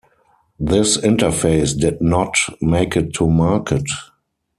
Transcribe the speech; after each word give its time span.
This 0.59 0.97
interface 0.97 1.79
did 1.79 2.01
not 2.01 2.35
make 2.59 2.97
it 2.97 3.13
to 3.13 3.29
market. 3.29 3.83